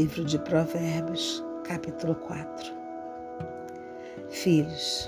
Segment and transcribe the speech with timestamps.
[0.00, 2.72] Livro de Provérbios, capítulo 4.
[4.30, 5.06] Filhos,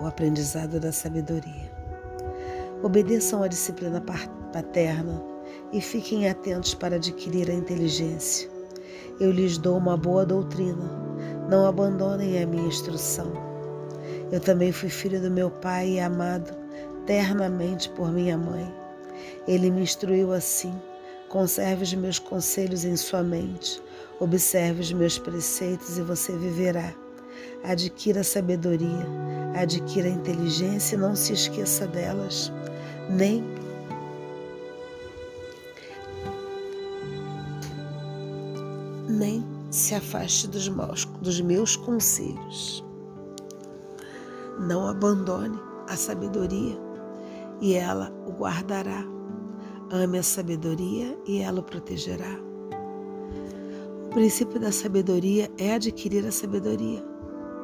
[0.00, 1.70] o aprendizado da sabedoria.
[2.82, 4.02] Obedeçam à disciplina
[4.50, 5.22] paterna
[5.74, 8.48] e fiquem atentos para adquirir a inteligência.
[9.20, 10.90] Eu lhes dou uma boa doutrina,
[11.50, 13.30] não abandonem a minha instrução.
[14.32, 16.56] Eu também fui filho do meu pai e amado
[17.04, 18.74] ternamente por minha mãe.
[19.46, 20.72] Ele me instruiu assim
[21.32, 23.82] Conserve os meus conselhos em sua mente,
[24.20, 26.92] observe os meus preceitos e você viverá.
[27.64, 29.06] Adquira sabedoria,
[29.58, 32.52] adquira inteligência e não se esqueça delas,
[33.08, 33.42] nem
[39.08, 42.84] nem se afaste dos, maus, dos meus conselhos.
[44.60, 46.78] Não abandone a sabedoria
[47.58, 49.02] e ela o guardará
[49.94, 52.40] Ame a sabedoria e ela o protegerá.
[54.06, 57.04] O princípio da sabedoria é adquirir a sabedoria.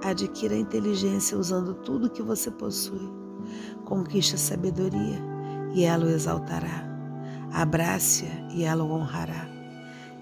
[0.05, 3.11] Adquira a inteligência usando tudo que você possui.
[3.87, 5.19] Conquiste a sabedoria
[5.75, 6.87] e ela o exaltará.
[7.51, 9.49] Abrace-a e ela o honrará.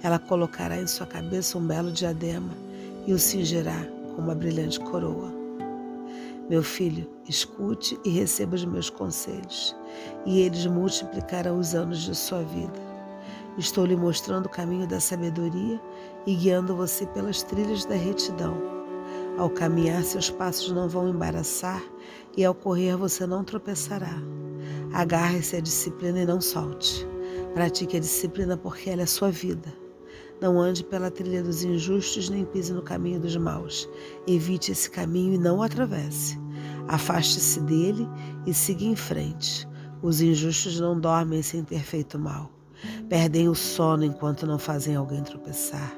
[0.01, 2.53] Ela colocará em sua cabeça um belo diadema
[3.05, 5.36] e o cingirá com uma brilhante coroa.
[6.48, 9.75] Meu filho, escute e receba os meus conselhos,
[10.25, 12.80] e eles multiplicarão os anos de sua vida.
[13.58, 15.80] Estou lhe mostrando o caminho da sabedoria
[16.24, 18.56] e guiando você pelas trilhas da retidão.
[19.36, 21.83] Ao caminhar, seus passos não vão embaraçar
[22.36, 24.14] e ao correr você não tropeçará.
[24.92, 27.05] Agarre-se à disciplina e não solte.
[27.55, 29.86] Pratique a disciplina porque ela é sua vida.
[30.39, 33.89] Não ande pela trilha dos injustos, nem pise no caminho dos maus.
[34.27, 36.39] Evite esse caminho e não o atravesse.
[36.89, 38.06] Afaste-se dele
[38.47, 39.67] e siga em frente.
[40.03, 42.51] Os injustos não dormem sem ter feito mal.
[43.09, 45.97] Perdem o sono enquanto não fazem alguém tropeçar.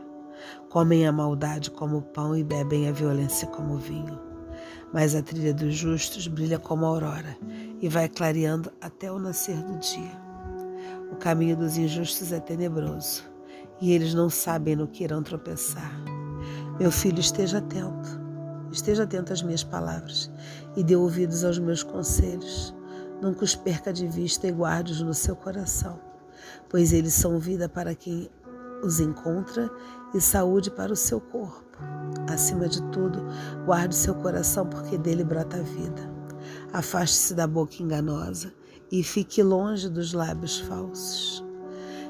[0.70, 4.20] Comem a maldade como pão e bebem a violência como vinho.
[4.92, 7.36] Mas a trilha dos justos brilha como a aurora
[7.80, 10.28] e vai clareando até o nascer do dia.
[11.10, 13.27] O caminho dos injustos é tenebroso
[13.80, 15.92] e eles não sabem no que irão tropeçar.
[16.78, 18.20] Meu filho, esteja atento,
[18.70, 20.30] esteja atento às minhas palavras
[20.76, 22.74] e dê ouvidos aos meus conselhos.
[23.20, 25.98] Nunca os perca de vista e guarde-os no seu coração,
[26.68, 28.30] pois eles são vida para quem
[28.82, 29.68] os encontra
[30.14, 31.66] e saúde para o seu corpo.
[32.28, 33.24] Acima de tudo,
[33.64, 36.18] guarde seu coração, porque dele brota a vida.
[36.72, 38.52] Afaste-se da boca enganosa
[38.90, 41.47] e fique longe dos lábios falsos.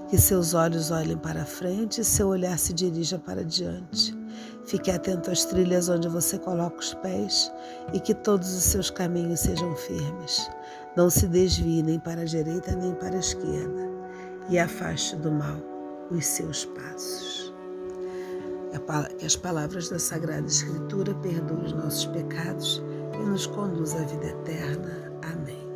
[0.08, 4.16] Que seus olhos olhem para frente e seu olhar se dirija para diante.
[4.64, 7.52] Fique atento às trilhas onde você coloca os pés
[7.92, 10.50] e que todos os seus caminhos sejam firmes.
[10.96, 13.88] Não se desvie nem para a direita nem para a esquerda
[14.48, 15.56] e afaste do mal
[16.10, 17.38] os seus passos.
[19.18, 22.82] Que as palavras da Sagrada Escritura perdoem os nossos pecados
[23.14, 25.12] e nos conduz à vida eterna.
[25.22, 25.67] Amém.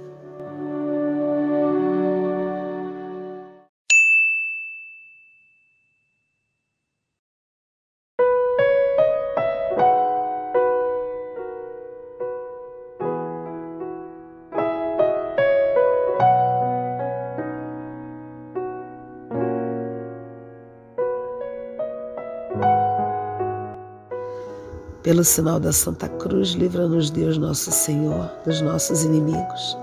[25.02, 29.76] Pelo sinal da Santa Cruz, livra-nos Deus Nosso Senhor dos nossos inimigos.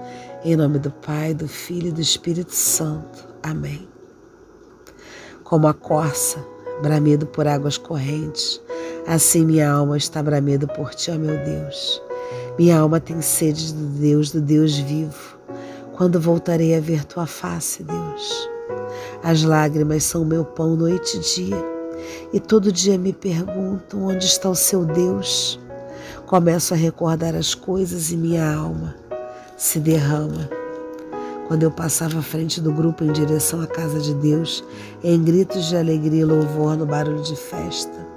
[0.46, 3.28] Em nome do Pai, do Filho e do Espírito Santo.
[3.44, 3.85] Amém.
[5.44, 6.41] Como a corça,
[6.81, 8.62] bramido por águas correntes,
[9.06, 12.01] assim minha alma está bramido por ti, ó meu Deus.
[12.57, 15.38] Minha alma tem sede do Deus, do Deus vivo.
[15.97, 18.50] Quando voltarei a ver tua face, Deus?
[19.22, 21.78] As lágrimas são meu pão noite e dia
[22.31, 25.59] e todo dia me perguntam onde está o seu Deus.
[26.25, 28.96] Começo a recordar as coisas e minha alma
[29.57, 30.50] se derrama.
[31.47, 34.63] Quando eu passava à frente do grupo em direção à casa de Deus,
[35.04, 38.07] em gritos de alegria e louvor no barulho de festa.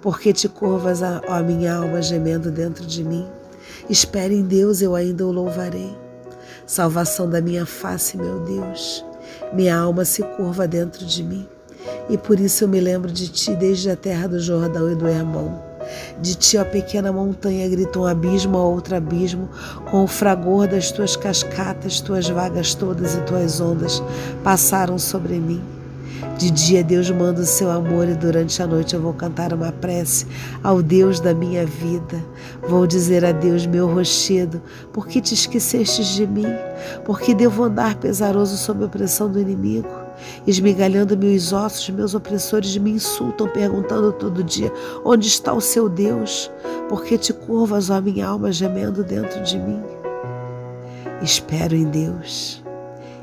[0.00, 3.26] Porque te curvas, ó minha alma, gemendo dentro de mim?
[3.88, 5.94] Espere em Deus, eu ainda o louvarei.
[6.66, 9.04] Salvação da minha face, meu Deus.
[9.52, 11.46] Minha alma se curva dentro de mim
[12.08, 15.06] e por isso eu me lembro de ti desde a terra do Jordão e do
[15.08, 15.62] Hermão.
[16.20, 19.48] De ti, ó pequena montanha, grita um abismo a outro abismo,
[19.90, 24.02] com o fragor das tuas cascatas, tuas vagas todas e tuas ondas
[24.42, 25.62] passaram sobre mim.
[26.38, 29.70] De dia Deus manda o seu amor e durante a noite eu vou cantar uma
[29.70, 30.26] prece
[30.64, 32.24] ao Deus da minha vida.
[32.68, 34.60] Vou dizer a Deus, meu rochedo,
[34.92, 36.46] por que te esquecestes de mim?
[37.04, 40.03] Por que devo andar pesaroso sob a pressão do inimigo?
[40.46, 44.72] Esmigalhando meus ossos, meus opressores me insultam, perguntando todo dia:
[45.04, 46.50] onde está o seu Deus?
[46.88, 49.82] Por que te curvas, ó minha alma, gemendo dentro de mim?
[51.22, 52.62] Espero em Deus,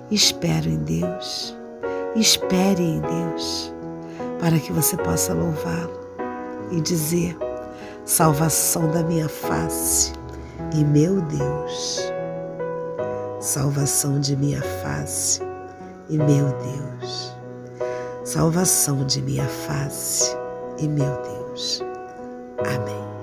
[0.10, 1.56] espero em Deus,
[2.16, 3.74] espere em Deus,
[4.40, 6.00] para que você possa louvá-lo
[6.72, 7.38] e dizer:
[8.06, 10.14] salvação da minha face
[10.74, 12.12] e meu Deus,
[13.40, 15.51] salvação de minha face
[16.12, 17.34] e meu Deus,
[18.26, 20.36] salvação de minha face
[20.78, 21.82] e meu Deus.
[22.60, 23.21] Amém.